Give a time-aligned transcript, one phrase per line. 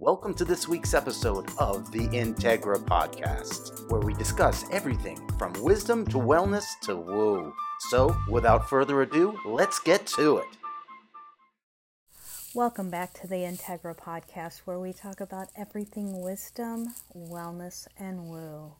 [0.00, 6.06] Welcome to this week's episode of the Integra Podcast, where we discuss everything from wisdom
[6.06, 7.52] to wellness to woo.
[7.90, 10.46] So, without further ado, let's get to it.
[12.54, 18.74] Welcome back to the Integra Podcast, where we talk about everything wisdom, wellness, and woo.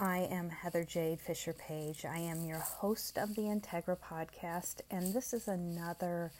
[0.00, 2.04] I am Heather Jade Fischer Page.
[2.04, 6.32] I am your host of the Integra Podcast, and this is another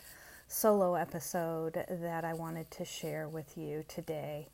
[0.53, 4.49] solo episode that I wanted to share with you today.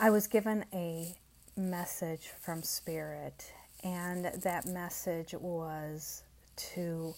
[0.00, 1.14] I was given a
[1.54, 3.52] message from Spirit,
[3.84, 6.22] and that message was
[6.56, 7.14] to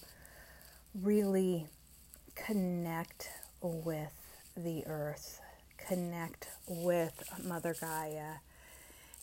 [1.01, 1.69] really
[2.35, 3.31] connect
[3.63, 4.13] with
[4.57, 5.41] the earth,
[5.79, 8.39] connect with Mother Gaia,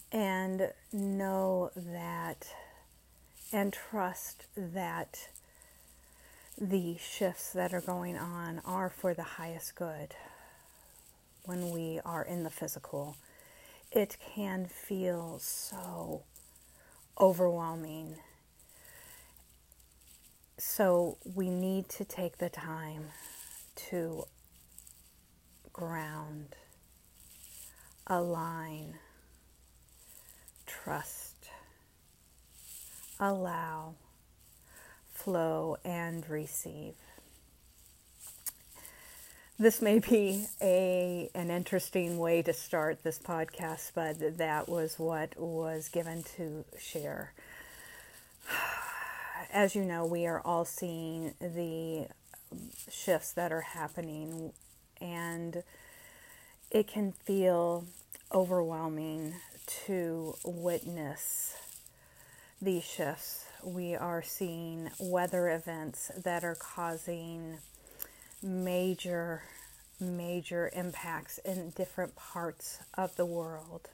[0.09, 2.47] and know that
[3.51, 5.27] and trust that
[6.59, 10.15] the shifts that are going on are for the highest good
[11.45, 13.17] when we are in the physical.
[13.91, 16.23] It can feel so
[17.19, 18.17] overwhelming.
[20.57, 23.07] So, we need to take the time
[23.89, 24.23] to
[25.73, 26.55] ground,
[28.07, 28.95] align,
[30.65, 31.49] trust,
[33.19, 33.95] allow
[35.23, 36.95] flow and receive.
[39.57, 45.39] This may be a an interesting way to start this podcast, but that was what
[45.39, 47.31] was given to share.
[49.53, 52.07] As you know, we are all seeing the
[52.91, 54.51] shifts that are happening,
[54.99, 55.63] and
[56.69, 57.85] it can feel
[58.33, 59.35] overwhelming
[59.85, 61.55] to witness
[62.61, 67.57] these shifts we are seeing weather events that are causing
[68.41, 69.43] major,
[69.99, 73.89] major impacts in different parts of the world.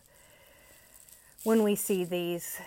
[1.44, 2.60] When we see these,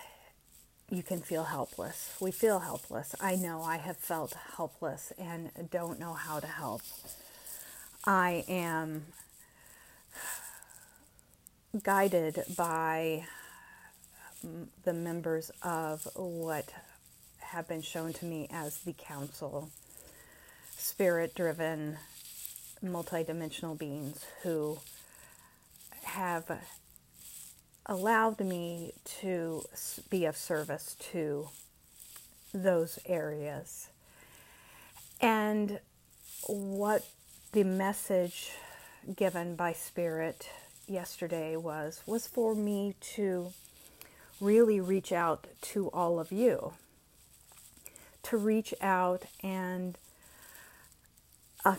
[0.90, 2.14] you can feel helpless.
[2.20, 3.14] We feel helpless.
[3.20, 6.82] I know I have felt helpless and don't know how to help.
[8.04, 9.06] I am
[11.82, 13.24] guided by
[14.84, 16.72] the members of what
[17.52, 19.68] have been shown to me as the council,
[20.74, 21.98] spirit driven,
[22.82, 24.78] multidimensional beings who
[26.02, 26.50] have
[27.84, 29.62] allowed me to
[30.08, 31.46] be of service to
[32.54, 33.88] those areas.
[35.20, 35.78] And
[36.46, 37.06] what
[37.52, 38.52] the message
[39.14, 40.48] given by Spirit
[40.88, 43.52] yesterday was was for me to
[44.40, 46.72] really reach out to all of you
[48.24, 49.98] to reach out and
[51.64, 51.76] uh,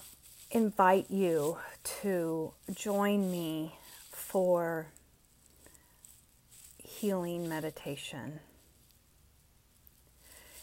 [0.52, 1.58] invite you
[2.02, 3.76] to join me
[4.12, 4.88] for
[6.78, 8.40] healing meditation.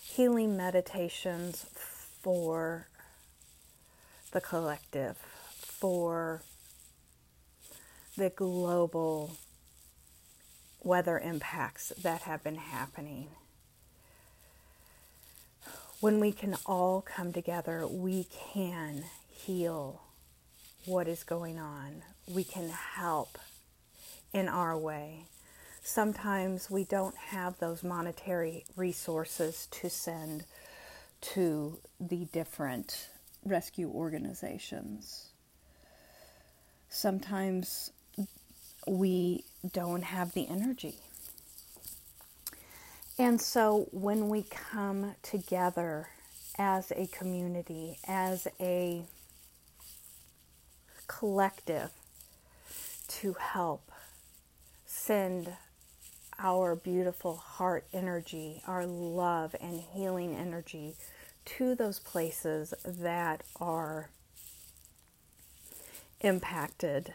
[0.02, 1.66] Healing meditations
[2.22, 2.88] for
[4.32, 6.42] the collective, for
[8.16, 9.36] the global
[10.82, 13.28] weather impacts that have been happening
[16.00, 20.00] when we can all come together, we can heal
[20.87, 22.03] what is going on.
[22.27, 23.38] We can help
[24.33, 25.27] in our way.
[25.83, 30.44] Sometimes we don't have those monetary resources to send
[31.21, 33.09] to the different
[33.44, 35.27] rescue organizations.
[36.89, 37.91] Sometimes
[38.87, 40.94] we don't have the energy
[43.20, 46.08] and so when we come together
[46.56, 49.03] as a community, as a
[51.06, 51.91] collective
[53.09, 53.92] to help
[54.86, 55.50] send
[56.38, 60.94] our beautiful heart energy, our love and healing energy
[61.44, 64.09] to those places that are
[66.22, 67.12] impacted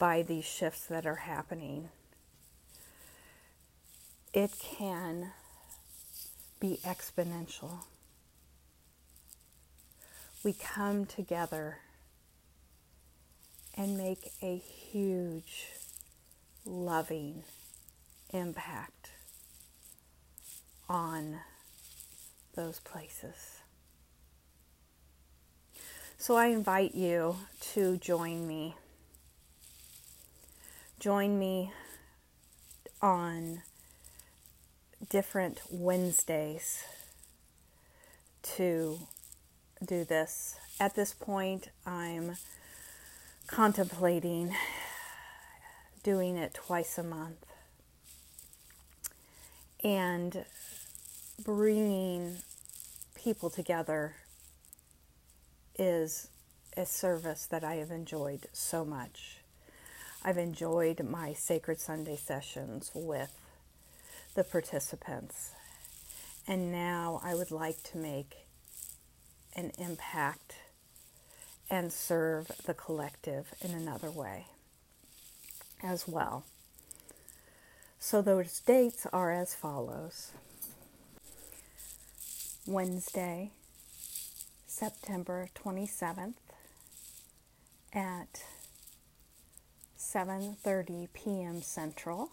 [0.00, 1.90] by these shifts that are happening
[4.36, 5.30] it can
[6.60, 7.84] be exponential.
[10.44, 11.78] We come together
[13.78, 15.68] and make a huge,
[16.66, 17.44] loving
[18.34, 19.12] impact
[20.86, 21.40] on
[22.54, 23.62] those places.
[26.18, 27.36] So I invite you
[27.72, 28.74] to join me.
[31.00, 31.72] Join me
[33.00, 33.62] on
[35.10, 36.84] different Wednesdays
[38.42, 38.98] to
[39.84, 40.56] do this.
[40.80, 42.36] At this point, I'm
[43.46, 44.54] contemplating
[46.02, 47.44] doing it twice a month
[49.82, 50.44] and
[51.44, 52.38] bringing
[53.14, 54.14] people together
[55.78, 56.28] is
[56.76, 59.38] a service that I have enjoyed so much.
[60.24, 63.38] I've enjoyed my Sacred Sunday sessions with
[64.36, 65.52] the participants,
[66.46, 68.46] and now I would like to make
[69.56, 70.56] an impact
[71.70, 74.46] and serve the collective in another way
[75.82, 76.44] as well.
[77.98, 80.32] So those dates are as follows
[82.66, 83.52] Wednesday,
[84.66, 86.34] September 27th
[87.94, 88.44] at
[89.98, 91.62] 7:30 p.m.
[91.62, 92.30] Central.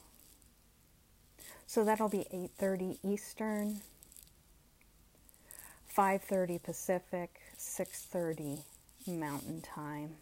[1.73, 3.81] So that'll be 8:30 Eastern,
[5.87, 8.63] 5:30 Pacific, 6:30
[9.07, 10.17] Mountain Time.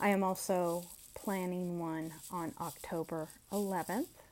[0.00, 4.22] I am also planning one on October 11th,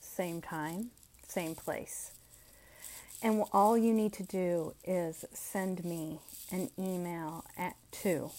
[0.00, 0.90] same time,
[1.28, 2.12] same place.
[3.20, 6.20] And all you need to do is send me
[6.50, 8.30] an email at to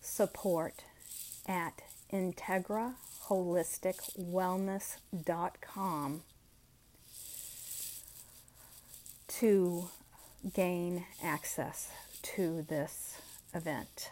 [0.00, 0.84] support
[1.46, 1.82] at
[3.32, 6.22] integraholisticwellness.com
[9.28, 9.88] to
[10.54, 11.90] gain access
[12.22, 13.20] to this
[13.54, 14.10] event.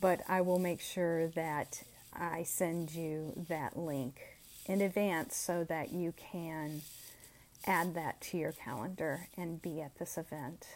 [0.00, 4.20] but I will make sure that I send you that link
[4.66, 6.82] in advance so that you can
[7.66, 10.66] add that to your calendar and be at this event.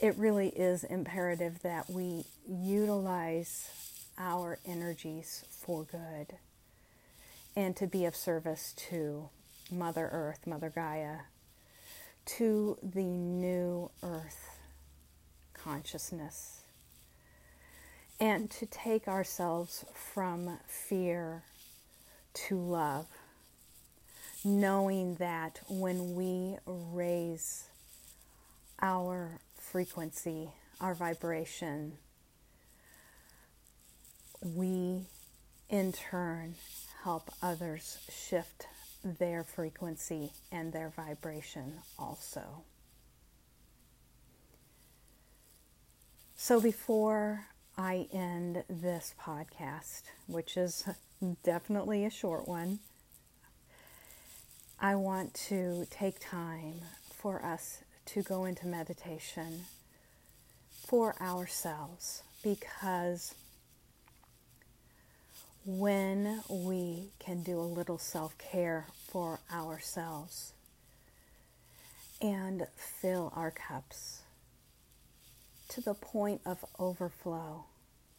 [0.00, 3.70] It really is imperative that we utilize
[4.18, 6.36] our energies for good
[7.56, 9.30] and to be of service to
[9.70, 11.20] Mother Earth, Mother Gaia,
[12.26, 14.58] to the new earth
[15.54, 16.60] consciousness.
[18.20, 21.42] And to take ourselves from fear
[22.34, 23.06] to love,
[24.44, 27.64] knowing that when we raise
[28.80, 30.50] our frequency,
[30.80, 31.92] our vibration,
[34.42, 35.02] we
[35.68, 36.54] in turn
[37.06, 38.66] help others shift
[39.04, 42.64] their frequency and their vibration also.
[46.34, 47.46] So before
[47.78, 50.84] I end this podcast, which is
[51.44, 52.80] definitely a short one,
[54.80, 56.80] I want to take time
[57.14, 59.66] for us to go into meditation
[60.84, 63.36] for ourselves because
[65.66, 70.52] when we can do a little self care for ourselves
[72.22, 74.22] and fill our cups
[75.68, 77.64] to the point of overflow,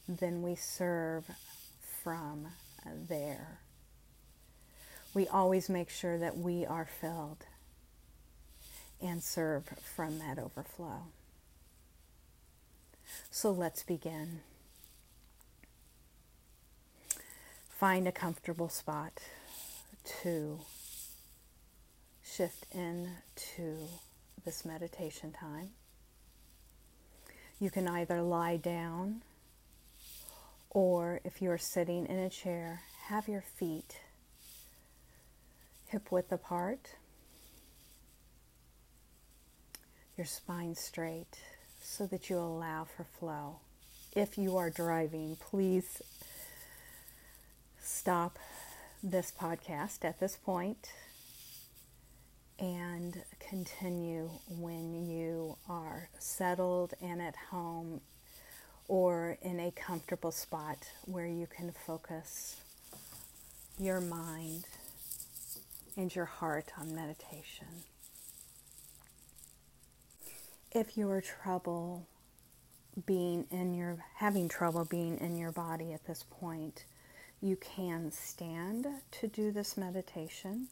[0.08, 1.24] then we serve
[2.04, 2.48] from
[3.08, 3.60] there.
[5.14, 7.46] We always make sure that we are filled
[9.02, 9.64] and serve
[9.96, 11.04] from that overflow.
[13.32, 14.42] So let's begin.
[17.78, 19.20] Find a comfortable spot
[20.24, 20.60] to
[22.24, 23.88] shift into
[24.44, 25.70] this meditation time.
[27.60, 29.22] You can either lie down
[30.72, 34.00] or if you are sitting in a chair, have your feet
[35.90, 36.96] hip width apart,
[40.18, 41.38] your spine straight
[41.80, 43.58] so that you allow for flow.
[44.16, 46.02] If you are driving, please
[47.88, 48.38] stop
[49.02, 50.92] this podcast at this point
[52.60, 58.02] and continue when you are settled and at home
[58.90, 62.58] or in a comfortable spot where you can focus
[63.80, 64.66] your mind
[65.96, 67.68] and your heart on meditation.
[70.72, 72.06] If you are trouble
[73.06, 76.84] being in your having trouble being in your body at this point,
[77.42, 80.68] you can stand to do this meditation.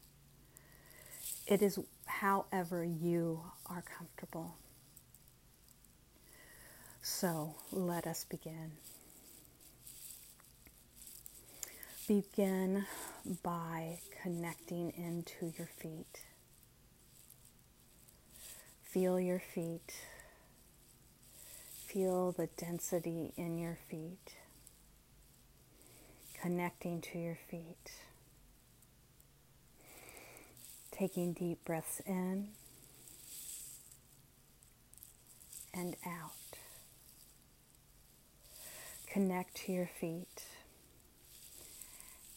[1.46, 4.56] It is however you are comfortable.
[7.02, 8.72] So let us begin.
[12.08, 12.84] Begin
[13.42, 16.24] by connecting into your feet.
[18.82, 19.94] Feel your feet.
[21.86, 24.34] Feel the density in your feet.
[26.46, 27.90] Connecting to your feet.
[30.92, 32.50] Taking deep breaths in
[35.74, 36.30] and out.
[39.12, 40.44] Connect to your feet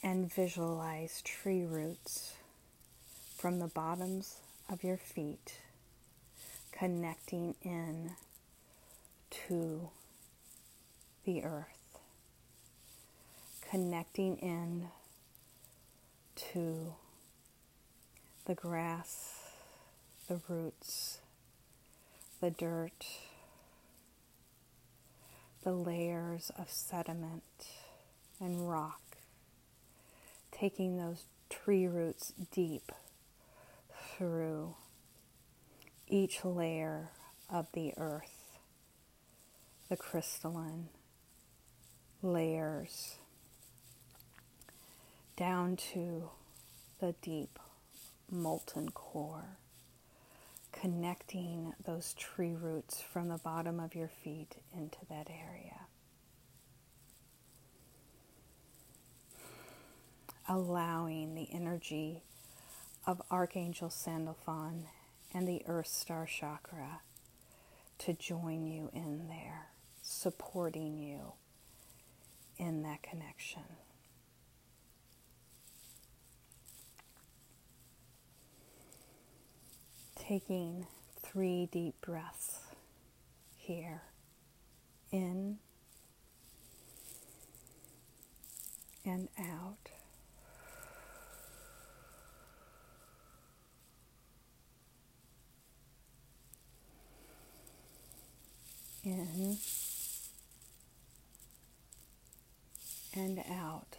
[0.02, 2.34] and visualize tree roots
[3.38, 4.38] from the bottoms
[4.72, 5.60] of your feet
[6.72, 8.14] connecting in
[9.30, 9.92] to
[11.26, 11.79] the earth,
[13.70, 14.88] connecting in
[16.36, 16.94] to
[18.46, 19.52] the grass,
[20.28, 21.20] the roots,
[22.42, 23.06] the dirt,
[25.64, 27.44] the layers of sediment
[28.40, 29.02] and rock,
[30.52, 32.92] taking those tree roots deep
[34.18, 34.74] through
[36.08, 37.10] each layer
[37.52, 38.58] of the earth,
[39.90, 40.88] the crystalline
[42.24, 43.20] layers,
[45.40, 46.30] down to
[47.00, 47.58] the deep
[48.30, 49.58] molten core
[50.74, 55.80] connecting those tree roots from the bottom of your feet into that area.
[60.48, 62.22] Allowing the energy
[63.08, 64.88] of Archangel Sandalphon
[65.34, 67.00] and the Earth Star Chakra
[68.00, 69.68] to join you in there,
[70.02, 71.34] supporting you
[72.58, 73.64] in that connection.
[80.30, 80.86] Taking
[81.24, 82.60] three deep breaths
[83.58, 84.04] here.
[85.12, 85.58] In
[89.04, 89.90] and out.
[99.04, 99.58] In
[103.16, 103.99] and out.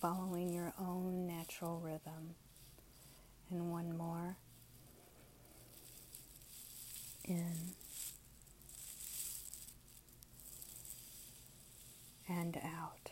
[0.00, 2.34] Following your own natural rhythm.
[3.50, 4.36] And one more.
[7.24, 7.74] In
[12.28, 13.10] and out.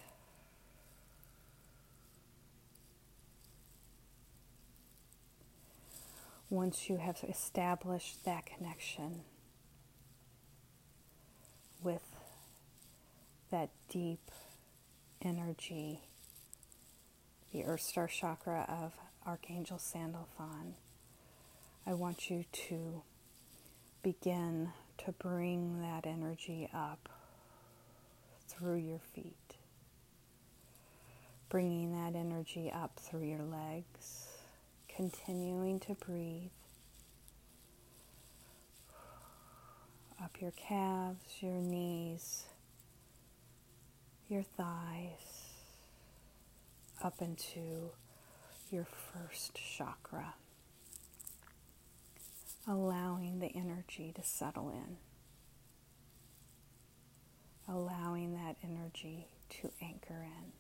[6.51, 9.21] Once you have established that connection
[11.83, 12.03] with
[13.51, 14.31] that deep
[15.21, 16.01] energy
[17.53, 18.93] the Earth Star chakra of
[19.27, 20.75] Archangel Sandalphon,
[21.87, 23.03] I want you to
[24.03, 27.09] begin to bring that energy up
[28.47, 29.57] through your feet,
[31.49, 34.29] bringing that energy up through your legs,
[34.95, 36.51] continuing to breathe.
[40.23, 42.45] Up your calves, your knees,
[44.29, 45.38] your thighs
[47.03, 47.91] up into
[48.71, 50.35] your first chakra,
[52.67, 54.97] allowing the energy to settle in,
[57.73, 60.53] allowing that energy to anchor in,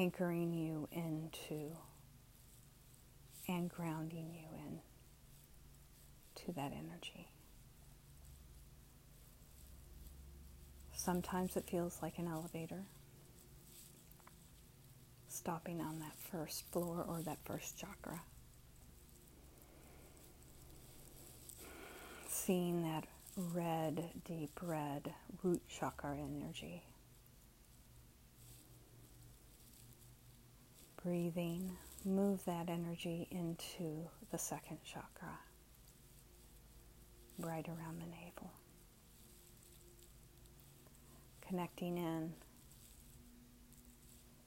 [0.00, 1.76] anchoring you into
[3.48, 4.80] and grounding you in
[6.34, 7.28] to that energy.
[10.92, 12.86] Sometimes it feels like an elevator
[15.46, 18.20] stopping on that first floor or that first chakra.
[22.26, 23.04] Seeing that
[23.54, 26.82] red, deep red root chakra energy.
[31.04, 35.38] Breathing, move that energy into the second chakra,
[37.38, 38.50] right around the navel.
[41.46, 42.32] Connecting in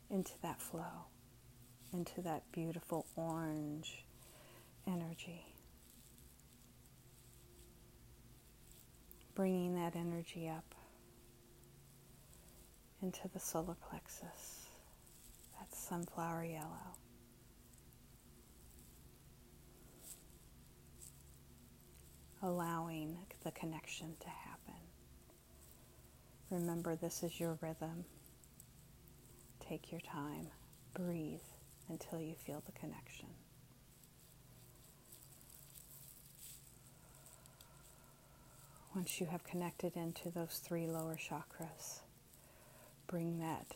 [0.09, 1.05] into that flow,
[1.93, 4.05] into that beautiful orange
[4.87, 5.45] energy.
[9.35, 10.75] Bringing that energy up
[13.01, 14.67] into the solar plexus,
[15.57, 16.95] that sunflower yellow.
[22.41, 24.73] Allowing the connection to happen.
[26.49, 28.05] Remember, this is your rhythm.
[29.69, 30.47] Take your time.
[30.95, 31.45] Breathe
[31.89, 33.27] until you feel the connection.
[38.95, 41.99] Once you have connected into those three lower chakras,
[43.05, 43.67] bring that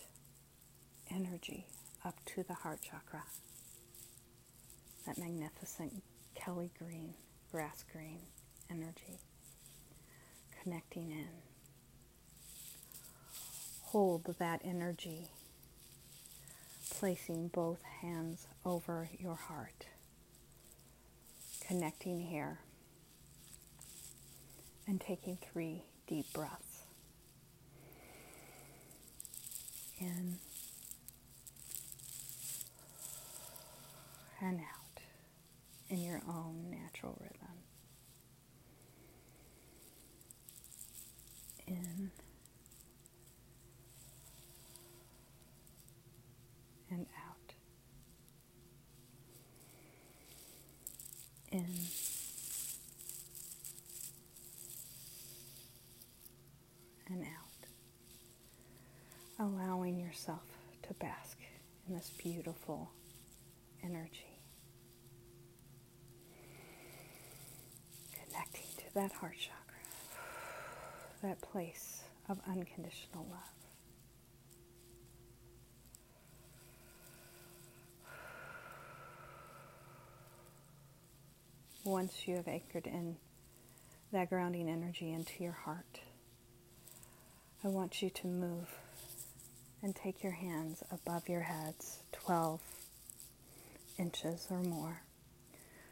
[1.12, 1.68] energy
[2.04, 3.22] up to the heart chakra.
[5.06, 6.02] That magnificent
[6.34, 7.14] Kelly green,
[7.52, 8.22] grass green
[8.72, 9.20] energy
[10.64, 11.30] connecting in.
[13.84, 15.28] Hold that energy,
[17.00, 19.88] placing both hands over your heart,
[21.68, 22.60] connecting here,
[24.88, 26.84] and taking three deep breaths.
[30.00, 30.38] In
[34.42, 35.02] and out
[35.90, 37.38] in your own natural rhythm.
[41.68, 42.12] In
[46.92, 47.54] and out.
[51.52, 51.66] In
[57.08, 57.30] and out.
[59.40, 60.44] Allowing yourself
[60.88, 61.38] to bask
[61.88, 62.92] in this beautiful
[63.84, 64.40] energy.
[68.14, 69.80] Connecting to that heart chakra,
[71.22, 73.40] that place of unconditional love.
[81.84, 83.18] Once you have anchored in
[84.14, 86.00] that grounding energy into your heart,
[87.62, 88.70] I want you to move
[89.84, 92.62] and take your hands above your heads 12
[94.00, 95.02] inches or more,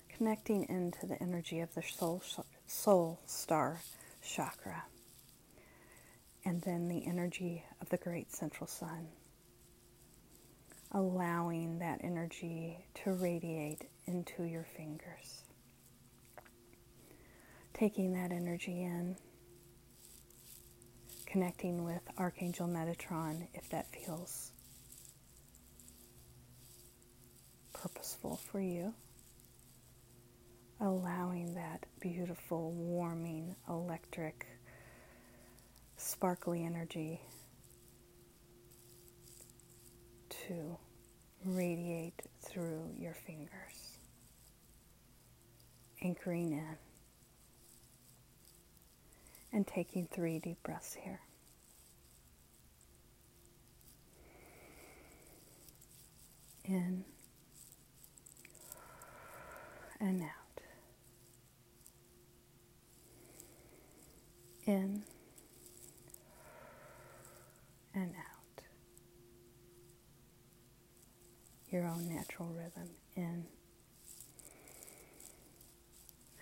[0.09, 2.23] connecting into the energy of the soul,
[2.65, 3.81] soul star
[4.23, 4.85] chakra,
[6.45, 9.07] and then the energy of the great central sun,
[10.93, 15.43] allowing that energy to radiate into your fingers.
[17.73, 19.17] Taking that energy in,
[21.31, 24.51] connecting with Archangel Metatron if that feels
[27.71, 28.93] purposeful for you.
[30.81, 34.45] Allowing that beautiful, warming, electric,
[35.95, 37.21] sparkly energy
[40.47, 40.77] to
[41.45, 43.99] radiate through your fingers.
[46.03, 46.77] Anchoring in
[49.53, 51.21] and taking three deep breaths here.
[56.65, 57.03] In
[59.99, 60.61] and out.
[64.65, 65.03] In
[67.93, 68.63] and out.
[71.69, 72.89] Your own natural rhythm.
[73.15, 73.45] In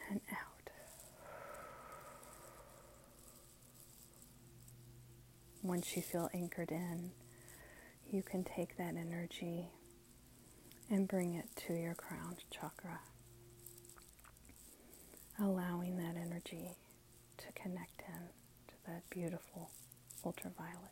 [0.10, 0.70] and out.
[5.70, 7.12] Once you feel anchored in,
[8.12, 9.70] you can take that energy
[10.90, 13.00] and bring it to your crown chakra,
[15.40, 16.76] allowing that energy
[17.38, 18.30] to connect in
[18.68, 19.70] to that beautiful
[20.26, 20.90] ultraviolet.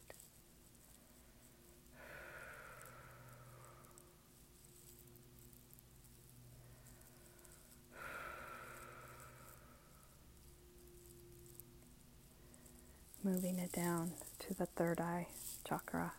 [13.23, 15.27] moving it down to the third eye
[15.67, 16.13] chakra.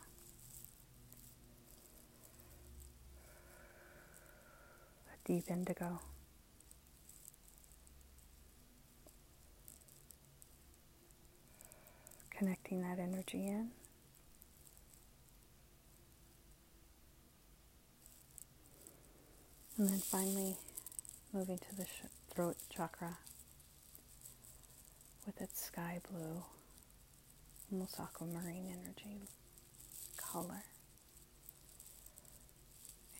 [5.12, 6.00] A deep indigo.
[12.30, 13.70] Connecting that energy in.
[19.76, 20.56] And then finally
[21.32, 21.86] moving to the
[22.34, 23.18] throat chakra
[25.24, 26.42] with its sky blue
[27.70, 29.20] almost aquamarine energy
[30.16, 30.64] color.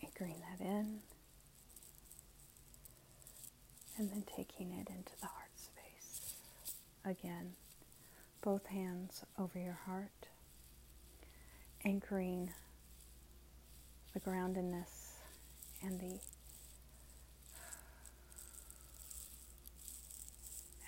[0.03, 0.99] Anchoring that in
[3.97, 6.33] and then taking it into the heart space.
[7.05, 7.53] Again,
[8.41, 10.27] both hands over your heart,
[11.83, 12.49] anchoring
[14.13, 15.13] the groundedness
[15.83, 16.19] and the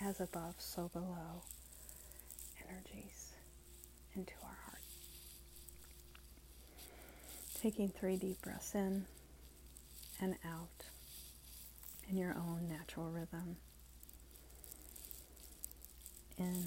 [0.04, 1.42] as above, so below
[2.68, 3.32] energies
[4.16, 4.80] into our heart.
[7.62, 9.06] Taking three deep breaths in
[10.20, 10.84] and out
[12.10, 13.56] in your own natural rhythm.
[16.36, 16.64] In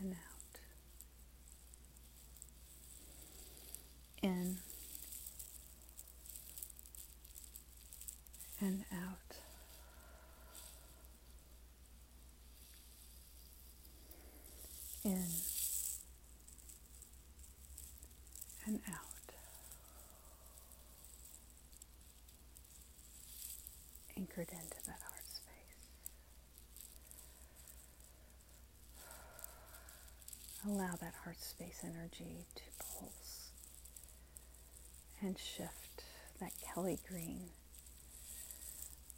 [0.00, 0.60] and out.
[4.22, 4.58] In
[8.60, 9.36] and out.
[15.04, 15.24] in
[18.66, 19.00] and out.
[24.16, 25.88] Anchored into that heart space.
[30.66, 33.50] Allow that heart space energy to pulse
[35.20, 36.04] and shift
[36.40, 37.50] that Kelly green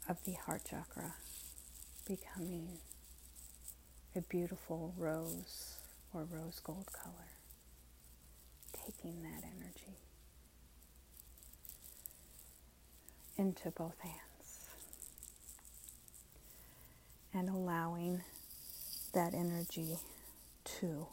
[0.07, 1.13] of the heart chakra
[2.07, 2.79] becoming
[4.15, 5.75] a beautiful rose
[6.13, 7.29] or rose gold color,
[8.89, 9.97] taking that energy
[13.37, 14.69] into both hands
[17.33, 18.21] and allowing
[19.13, 19.97] that energy
[20.63, 21.05] to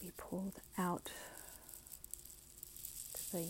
[0.00, 1.10] be pulled out
[3.14, 3.46] to the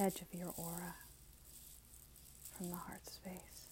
[0.00, 0.94] edge of your aura
[2.56, 3.68] from the heart space.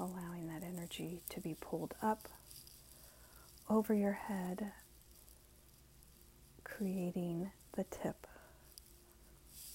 [0.00, 2.28] Allowing that energy to be pulled up
[3.68, 4.72] over your head,
[6.64, 8.26] creating the tip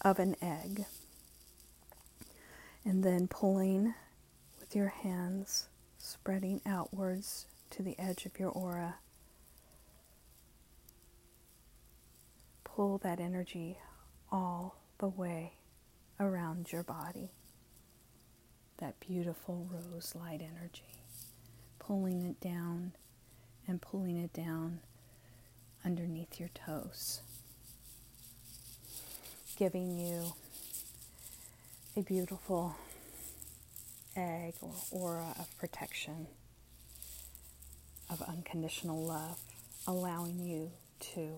[0.01, 0.85] of an egg.
[2.85, 3.93] And then pulling
[4.59, 8.95] with your hands, spreading outwards to the edge of your aura.
[12.63, 13.77] Pull that energy
[14.31, 15.53] all the way
[16.19, 17.31] around your body.
[18.77, 21.03] That beautiful rose light energy,
[21.79, 22.93] pulling it down
[23.69, 24.79] and pulling it down
[25.85, 27.21] underneath your toes,
[29.57, 30.33] giving you
[31.95, 32.75] a beautiful
[34.15, 36.25] egg or aura of protection,
[38.09, 39.37] of unconditional love,
[39.87, 41.29] allowing you to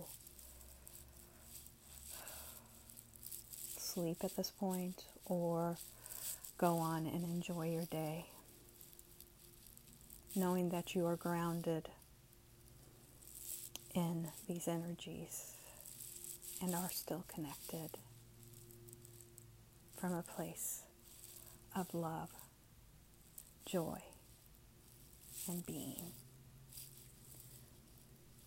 [3.77, 5.75] sleep at this point or
[6.57, 8.27] go on and enjoy your day.
[10.33, 11.89] Knowing that you are grounded
[13.93, 15.53] in these energies
[16.61, 17.97] and are still connected
[19.99, 20.83] from a place
[21.75, 22.29] of love,
[23.65, 24.01] joy,
[25.47, 26.11] and being.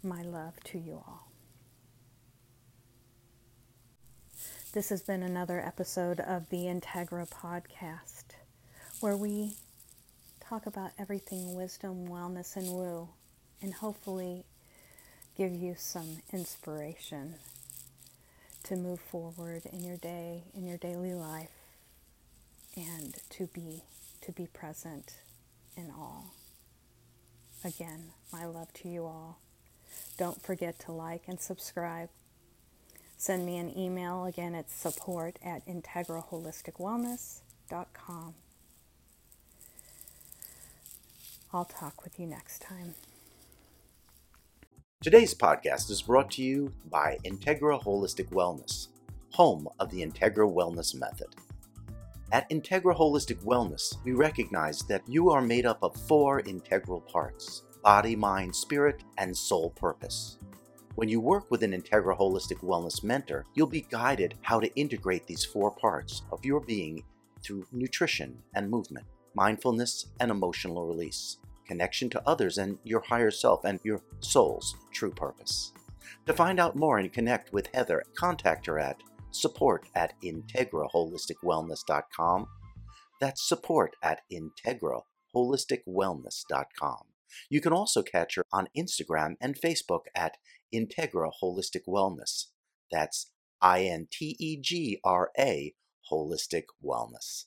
[0.02, 1.30] My love to you all.
[4.72, 8.24] This has been another episode of the Integra podcast
[9.00, 9.54] where we
[10.40, 13.08] talk about everything wisdom, wellness, and woo,
[13.62, 14.44] and hopefully
[15.36, 17.34] give you some inspiration
[18.64, 21.50] to move forward in your day, in your daily life,
[22.76, 23.82] and to be
[24.22, 25.14] to be present
[25.76, 26.32] in all.
[27.64, 29.38] Again, my love to you all.
[30.16, 32.08] Don't forget to like and subscribe
[33.24, 34.26] Send me an email.
[34.26, 38.34] Again, it's support at integralholisticwellness.com.
[41.52, 42.94] I'll talk with you next time.
[45.04, 48.88] Today's podcast is brought to you by Integra Holistic Wellness,
[49.32, 51.26] home of the Integra Wellness Method.
[52.32, 57.64] At Integra Holistic Wellness, we recognize that you are made up of four integral parts
[57.82, 60.38] body, mind, spirit, and soul purpose.
[60.94, 65.26] When you work with an Integra Holistic Wellness mentor, you'll be guided how to integrate
[65.26, 67.04] these four parts of your being
[67.42, 73.64] through nutrition and movement, mindfulness and emotional release, connection to others and your higher self
[73.64, 75.72] and your soul's true purpose.
[76.26, 82.46] To find out more and connect with Heather, contact her at support at integraholisticwellness.com.
[83.20, 86.98] That's support at integraholisticwellness.com.
[87.50, 90.36] You can also catch her on Instagram and Facebook at
[90.72, 92.46] Integra Holistic Wellness.
[92.90, 95.74] That's I N T E G R A
[96.10, 97.46] Holistic Wellness.